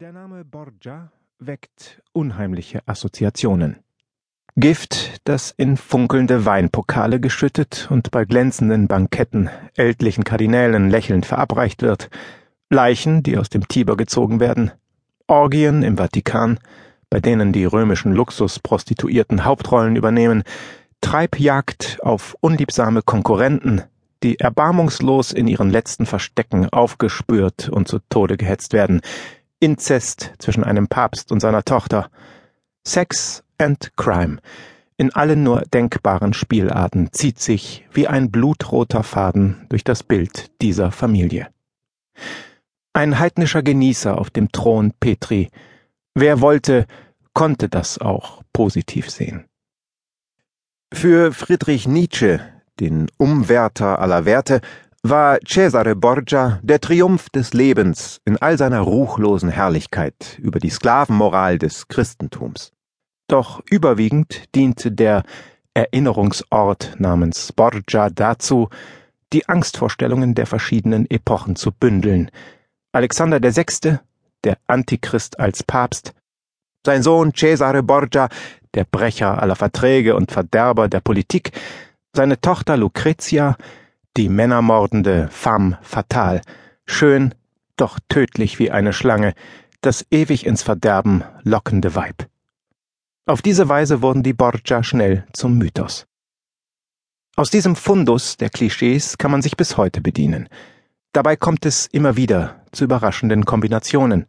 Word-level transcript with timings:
Der 0.00 0.12
Name 0.12 0.44
Borgia 0.44 1.10
weckt 1.40 2.00
unheimliche 2.12 2.86
Assoziationen. 2.86 3.78
Gift, 4.54 5.20
das 5.24 5.52
in 5.56 5.76
funkelnde 5.76 6.44
Weinpokale 6.44 7.18
geschüttet 7.18 7.88
und 7.90 8.12
bei 8.12 8.24
glänzenden 8.24 8.86
Banketten 8.86 9.50
ältlichen 9.74 10.22
Kardinälen 10.22 10.88
lächelnd 10.88 11.26
verabreicht 11.26 11.82
wird, 11.82 12.10
Leichen, 12.70 13.24
die 13.24 13.36
aus 13.36 13.48
dem 13.48 13.66
Tiber 13.66 13.96
gezogen 13.96 14.38
werden, 14.38 14.70
Orgien 15.26 15.82
im 15.82 15.96
Vatikan, 15.96 16.60
bei 17.10 17.18
denen 17.18 17.52
die 17.52 17.64
römischen 17.64 18.12
Luxusprostituierten 18.12 19.44
Hauptrollen 19.44 19.96
übernehmen, 19.96 20.44
Treibjagd 21.00 21.98
auf 22.04 22.36
unliebsame 22.40 23.02
Konkurrenten, 23.02 23.82
die 24.22 24.38
erbarmungslos 24.38 25.32
in 25.32 25.48
ihren 25.48 25.70
letzten 25.70 26.06
Verstecken 26.06 26.68
aufgespürt 26.68 27.68
und 27.68 27.88
zu 27.88 27.98
Tode 28.08 28.36
gehetzt 28.36 28.72
werden, 28.72 29.00
Inzest 29.60 30.32
zwischen 30.38 30.64
einem 30.64 30.88
Papst 30.88 31.32
und 31.32 31.40
seiner 31.40 31.64
Tochter, 31.64 32.10
Sex 32.86 33.42
and 33.58 33.96
Crime, 33.96 34.38
in 34.96 35.12
allen 35.14 35.42
nur 35.42 35.62
denkbaren 35.62 36.32
Spielarten 36.32 37.12
zieht 37.12 37.38
sich 37.38 37.86
wie 37.92 38.08
ein 38.08 38.30
blutroter 38.30 39.02
Faden 39.02 39.66
durch 39.68 39.84
das 39.84 40.02
Bild 40.02 40.50
dieser 40.60 40.90
Familie. 40.90 41.48
Ein 42.92 43.18
heidnischer 43.18 43.62
Genießer 43.62 44.18
auf 44.18 44.30
dem 44.30 44.50
Thron 44.50 44.92
Petri, 44.98 45.50
wer 46.14 46.40
wollte, 46.40 46.86
konnte 47.32 47.68
das 47.68 47.98
auch 47.98 48.42
positiv 48.52 49.08
sehen. 49.08 49.44
Für 50.92 51.32
Friedrich 51.32 51.86
Nietzsche, 51.86 52.40
den 52.80 53.08
Umwärter 53.18 54.00
aller 54.00 54.24
Werte, 54.24 54.60
war 55.08 55.38
Cesare 55.46 55.96
Borgia 55.96 56.60
der 56.62 56.80
Triumph 56.80 57.30
des 57.30 57.54
Lebens 57.54 58.20
in 58.24 58.36
all 58.36 58.58
seiner 58.58 58.80
ruchlosen 58.80 59.48
Herrlichkeit 59.48 60.38
über 60.38 60.58
die 60.58 60.70
Sklavenmoral 60.70 61.58
des 61.58 61.88
Christentums. 61.88 62.72
Doch 63.28 63.62
überwiegend 63.70 64.54
diente 64.54 64.92
der 64.92 65.22
Erinnerungsort 65.72 66.96
namens 66.98 67.52
Borgia 67.52 68.10
dazu, 68.10 68.68
die 69.32 69.48
Angstvorstellungen 69.48 70.34
der 70.34 70.46
verschiedenen 70.46 71.08
Epochen 71.10 71.56
zu 71.56 71.72
bündeln. 71.72 72.30
Alexander 72.92 73.40
VI., 73.42 73.98
der 74.44 74.58
Antichrist 74.66 75.38
als 75.38 75.62
Papst, 75.62 76.12
sein 76.84 77.02
Sohn 77.02 77.32
Cesare 77.34 77.82
Borgia, 77.82 78.28
der 78.74 78.84
Brecher 78.84 79.40
aller 79.40 79.56
Verträge 79.56 80.16
und 80.16 80.32
Verderber 80.32 80.88
der 80.88 81.00
Politik, 81.00 81.52
seine 82.14 82.40
Tochter 82.40 82.76
Lucretia, 82.76 83.56
die 84.16 84.28
männermordende 84.28 85.28
femme 85.30 85.78
fatale, 85.82 86.40
schön, 86.86 87.34
doch 87.76 87.98
tödlich 88.08 88.58
wie 88.58 88.70
eine 88.70 88.92
Schlange, 88.92 89.34
das 89.80 90.04
ewig 90.10 90.44
ins 90.46 90.62
Verderben 90.62 91.22
lockende 91.42 91.94
Weib. 91.94 92.28
Auf 93.26 93.42
diese 93.42 93.68
Weise 93.68 94.02
wurden 94.02 94.22
die 94.22 94.32
Borgia 94.32 94.82
schnell 94.82 95.24
zum 95.32 95.58
Mythos. 95.58 96.06
Aus 97.36 97.50
diesem 97.50 97.76
Fundus 97.76 98.36
der 98.36 98.50
Klischees 98.50 99.18
kann 99.18 99.30
man 99.30 99.42
sich 99.42 99.56
bis 99.56 99.76
heute 99.76 100.00
bedienen. 100.00 100.48
Dabei 101.12 101.36
kommt 101.36 101.64
es 101.66 101.86
immer 101.86 102.16
wieder 102.16 102.64
zu 102.72 102.84
überraschenden 102.84 103.44
Kombinationen. 103.44 104.26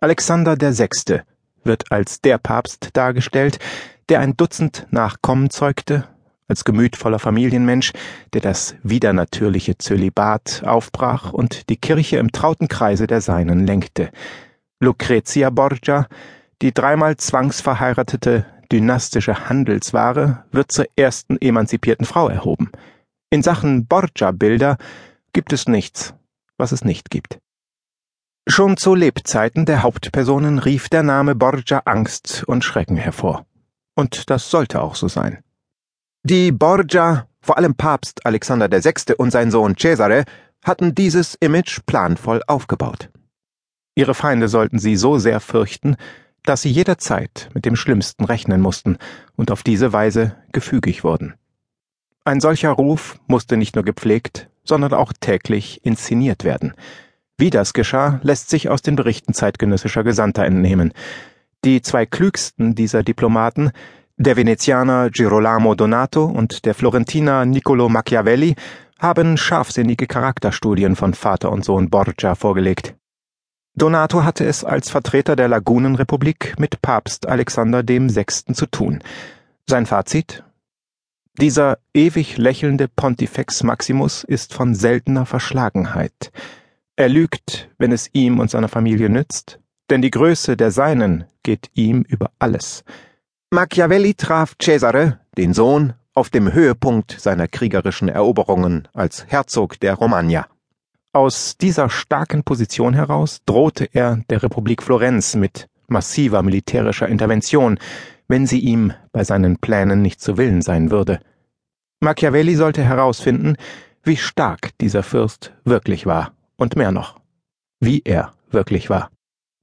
Alexander 0.00 0.60
VI. 0.60 1.22
wird 1.64 1.90
als 1.90 2.20
der 2.20 2.38
Papst 2.38 2.90
dargestellt, 2.92 3.58
der 4.08 4.20
ein 4.20 4.36
Dutzend 4.36 4.86
Nachkommen 4.90 5.50
zeugte 5.50 6.06
als 6.48 6.64
gemütvoller 6.64 7.18
Familienmensch, 7.18 7.92
der 8.32 8.40
das 8.40 8.74
widernatürliche 8.82 9.78
Zölibat 9.78 10.62
aufbrach 10.64 11.32
und 11.32 11.68
die 11.68 11.76
Kirche 11.76 12.16
im 12.16 12.32
trauten 12.32 12.68
Kreise 12.68 13.06
der 13.06 13.20
Seinen 13.20 13.66
lenkte. 13.66 14.10
Lucretia 14.80 15.50
Borgia, 15.50 16.08
die 16.62 16.72
dreimal 16.72 17.16
zwangsverheiratete 17.16 18.46
dynastische 18.72 19.48
Handelsware, 19.48 20.44
wird 20.50 20.72
zur 20.72 20.86
ersten 20.96 21.38
emanzipierten 21.40 22.06
Frau 22.06 22.28
erhoben. 22.28 22.70
In 23.30 23.42
Sachen 23.42 23.86
Borgia-Bilder 23.86 24.78
gibt 25.32 25.52
es 25.52 25.68
nichts, 25.68 26.14
was 26.56 26.72
es 26.72 26.84
nicht 26.84 27.10
gibt. 27.10 27.38
Schon 28.46 28.78
zu 28.78 28.94
Lebzeiten 28.94 29.66
der 29.66 29.82
Hauptpersonen 29.82 30.58
rief 30.58 30.88
der 30.88 31.02
Name 31.02 31.34
Borgia 31.34 31.82
Angst 31.84 32.44
und 32.46 32.64
Schrecken 32.64 32.96
hervor. 32.96 33.44
Und 33.94 34.30
das 34.30 34.50
sollte 34.50 34.80
auch 34.80 34.94
so 34.94 35.08
sein. 35.08 35.42
Die 36.28 36.52
Borgia, 36.52 37.26
vor 37.40 37.56
allem 37.56 37.74
Papst 37.74 38.26
Alexander 38.26 38.70
VI. 38.70 39.14
und 39.16 39.30
sein 39.30 39.50
Sohn 39.50 39.78
Cesare, 39.78 40.24
hatten 40.62 40.94
dieses 40.94 41.36
Image 41.36 41.78
planvoll 41.86 42.42
aufgebaut. 42.46 43.08
Ihre 43.94 44.12
Feinde 44.12 44.48
sollten 44.48 44.78
sie 44.78 44.96
so 44.96 45.16
sehr 45.16 45.40
fürchten, 45.40 45.96
dass 46.42 46.60
sie 46.60 46.70
jederzeit 46.70 47.48
mit 47.54 47.64
dem 47.64 47.76
Schlimmsten 47.76 48.26
rechnen 48.26 48.60
mussten 48.60 48.98
und 49.36 49.50
auf 49.50 49.62
diese 49.62 49.94
Weise 49.94 50.36
gefügig 50.52 51.02
wurden. 51.02 51.32
Ein 52.26 52.40
solcher 52.40 52.72
Ruf 52.72 53.18
musste 53.26 53.56
nicht 53.56 53.74
nur 53.74 53.84
gepflegt, 53.84 54.50
sondern 54.64 54.92
auch 54.92 55.14
täglich 55.18 55.82
inszeniert 55.82 56.44
werden. 56.44 56.74
Wie 57.38 57.48
das 57.48 57.72
geschah, 57.72 58.20
lässt 58.22 58.50
sich 58.50 58.68
aus 58.68 58.82
den 58.82 58.96
Berichten 58.96 59.32
zeitgenössischer 59.32 60.04
Gesandter 60.04 60.44
entnehmen. 60.44 60.92
Die 61.64 61.80
zwei 61.80 62.04
klügsten 62.04 62.74
dieser 62.74 63.02
Diplomaten 63.02 63.72
der 64.18 64.36
Venezianer 64.36 65.10
Girolamo 65.10 65.76
Donato 65.76 66.24
und 66.24 66.64
der 66.64 66.74
Florentiner 66.74 67.46
Niccolo 67.46 67.88
Machiavelli 67.88 68.56
haben 68.98 69.36
scharfsinnige 69.36 70.08
Charakterstudien 70.08 70.96
von 70.96 71.14
Vater 71.14 71.52
und 71.52 71.64
Sohn 71.64 71.88
Borgia 71.88 72.34
vorgelegt. 72.34 72.96
Donato 73.76 74.24
hatte 74.24 74.44
es 74.44 74.64
als 74.64 74.90
Vertreter 74.90 75.36
der 75.36 75.46
Lagunenrepublik 75.46 76.58
mit 76.58 76.82
Papst 76.82 77.28
Alexander 77.28 77.86
VI. 77.86 78.26
zu 78.26 78.66
tun. 78.66 79.04
Sein 79.68 79.86
Fazit? 79.86 80.42
Dieser 81.40 81.78
ewig 81.94 82.38
lächelnde 82.38 82.88
Pontifex 82.88 83.62
Maximus 83.62 84.24
ist 84.24 84.52
von 84.52 84.74
seltener 84.74 85.26
Verschlagenheit. 85.26 86.32
Er 86.96 87.08
lügt, 87.08 87.70
wenn 87.78 87.92
es 87.92 88.10
ihm 88.12 88.40
und 88.40 88.50
seiner 88.50 88.66
Familie 88.66 89.10
nützt, 89.10 89.60
denn 89.90 90.02
die 90.02 90.10
Größe 90.10 90.56
der 90.56 90.72
Seinen 90.72 91.26
geht 91.44 91.70
ihm 91.74 92.02
über 92.02 92.32
alles. 92.40 92.82
Machiavelli 93.50 94.12
traf 94.12 94.56
Cesare, 94.60 95.20
den 95.38 95.54
Sohn, 95.54 95.94
auf 96.12 96.28
dem 96.28 96.52
Höhepunkt 96.52 97.18
seiner 97.18 97.48
kriegerischen 97.48 98.10
Eroberungen 98.10 98.88
als 98.92 99.24
Herzog 99.26 99.80
der 99.80 99.94
Romagna. 99.94 100.46
Aus 101.14 101.56
dieser 101.56 101.88
starken 101.88 102.44
Position 102.44 102.92
heraus 102.92 103.40
drohte 103.46 103.88
er 103.90 104.22
der 104.28 104.42
Republik 104.42 104.82
Florenz 104.82 105.34
mit 105.34 105.66
massiver 105.86 106.42
militärischer 106.42 107.08
Intervention, 107.08 107.78
wenn 108.26 108.46
sie 108.46 108.60
ihm 108.60 108.92
bei 109.12 109.24
seinen 109.24 109.56
Plänen 109.56 110.02
nicht 110.02 110.20
zu 110.20 110.36
Willen 110.36 110.60
sein 110.60 110.90
würde. 110.90 111.18
Machiavelli 112.00 112.54
sollte 112.54 112.82
herausfinden, 112.82 113.56
wie 114.02 114.18
stark 114.18 114.76
dieser 114.78 115.02
Fürst 115.02 115.54
wirklich 115.64 116.04
war, 116.04 116.32
und 116.56 116.76
mehr 116.76 116.92
noch, 116.92 117.18
wie 117.80 118.02
er 118.04 118.34
wirklich 118.50 118.90
war. 118.90 119.10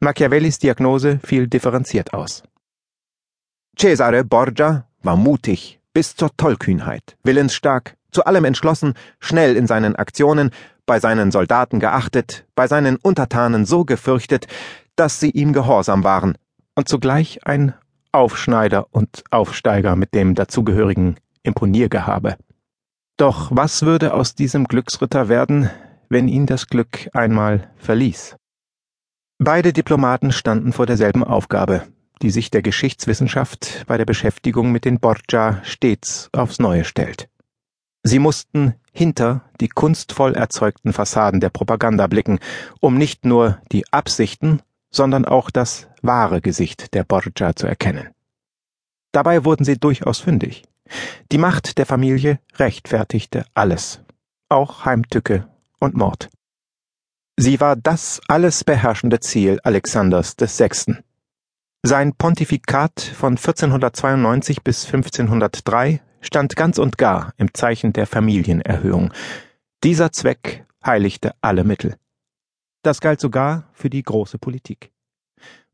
Machiavellis 0.00 0.58
Diagnose 0.58 1.20
fiel 1.22 1.48
differenziert 1.48 2.14
aus. 2.14 2.44
Cesare 3.84 4.24
Borgia 4.24 4.86
war 5.02 5.14
mutig 5.14 5.78
bis 5.92 6.16
zur 6.16 6.34
Tollkühnheit, 6.38 7.18
willensstark, 7.22 7.98
zu 8.12 8.24
allem 8.24 8.46
entschlossen, 8.46 8.94
schnell 9.20 9.58
in 9.58 9.66
seinen 9.66 9.94
Aktionen, 9.94 10.52
bei 10.86 11.00
seinen 11.00 11.30
Soldaten 11.30 11.80
geachtet, 11.80 12.46
bei 12.54 12.66
seinen 12.66 12.96
Untertanen 12.96 13.66
so 13.66 13.84
gefürchtet, 13.84 14.46
dass 14.96 15.20
sie 15.20 15.28
ihm 15.28 15.52
gehorsam 15.52 16.02
waren, 16.02 16.38
und 16.74 16.88
zugleich 16.88 17.46
ein 17.46 17.74
Aufschneider 18.10 18.86
und 18.90 19.22
Aufsteiger 19.30 19.96
mit 19.96 20.14
dem 20.14 20.34
dazugehörigen 20.34 21.16
Imponiergehabe. 21.42 22.38
Doch 23.18 23.50
was 23.52 23.82
würde 23.82 24.14
aus 24.14 24.34
diesem 24.34 24.64
Glücksritter 24.64 25.28
werden, 25.28 25.68
wenn 26.08 26.26
ihn 26.26 26.46
das 26.46 26.68
Glück 26.68 27.10
einmal 27.12 27.68
verließ? 27.76 28.36
Beide 29.38 29.74
Diplomaten 29.74 30.32
standen 30.32 30.72
vor 30.72 30.86
derselben 30.86 31.22
Aufgabe, 31.22 31.82
die 32.22 32.30
sich 32.30 32.50
der 32.50 32.62
Geschichtswissenschaft 32.62 33.84
bei 33.86 33.96
der 33.96 34.04
Beschäftigung 34.04 34.72
mit 34.72 34.84
den 34.84 35.00
Borgia 35.00 35.60
stets 35.64 36.28
aufs 36.32 36.58
Neue 36.58 36.84
stellt. 36.84 37.28
Sie 38.02 38.18
mussten 38.18 38.74
hinter 38.92 39.42
die 39.60 39.68
kunstvoll 39.68 40.34
erzeugten 40.34 40.92
Fassaden 40.92 41.40
der 41.40 41.50
Propaganda 41.50 42.06
blicken, 42.06 42.38
um 42.80 42.96
nicht 42.96 43.24
nur 43.24 43.60
die 43.72 43.90
Absichten, 43.92 44.60
sondern 44.90 45.24
auch 45.24 45.50
das 45.50 45.88
wahre 46.02 46.40
Gesicht 46.40 46.94
der 46.94 47.04
Borgia 47.04 47.56
zu 47.56 47.66
erkennen. 47.66 48.08
Dabei 49.12 49.44
wurden 49.44 49.64
sie 49.64 49.78
durchaus 49.78 50.20
fündig. 50.20 50.64
Die 51.32 51.38
Macht 51.38 51.78
der 51.78 51.86
Familie 51.86 52.40
rechtfertigte 52.56 53.46
alles, 53.54 54.00
auch 54.48 54.84
Heimtücke 54.84 55.48
und 55.80 55.96
Mord. 55.96 56.28
Sie 57.36 57.58
war 57.60 57.74
das 57.74 58.20
alles 58.28 58.64
beherrschende 58.64 59.18
Ziel 59.18 59.58
Alexanders 59.64 60.36
VI. 60.38 60.96
Sein 61.86 62.14
Pontifikat 62.14 62.98
von 62.98 63.36
1492 63.36 64.62
bis 64.62 64.86
1503 64.86 66.00
stand 66.22 66.56
ganz 66.56 66.78
und 66.78 66.96
gar 66.96 67.34
im 67.36 67.52
Zeichen 67.52 67.92
der 67.92 68.06
Familienerhöhung. 68.06 69.12
Dieser 69.82 70.10
Zweck 70.10 70.64
heiligte 70.82 71.34
alle 71.42 71.62
Mittel. 71.62 71.96
Das 72.80 73.02
galt 73.02 73.20
sogar 73.20 73.68
für 73.74 73.90
die 73.90 74.02
große 74.02 74.38
Politik. 74.38 74.92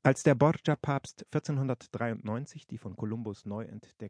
Als 0.02 0.24
der 0.24 0.34
Borgia-Papst 0.34 1.26
1493 1.32 2.66
die 2.66 2.78
von 2.78 2.96
Kolumbus 2.96 3.46
neu 3.46 3.62
entdeckte 3.62 3.94